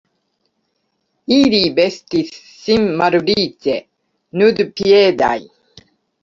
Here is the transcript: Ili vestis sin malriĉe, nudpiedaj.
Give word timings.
Ili 1.35 1.59
vestis 1.79 2.31
sin 2.63 2.87
malriĉe, 3.03 3.77
nudpiedaj. 4.43 5.37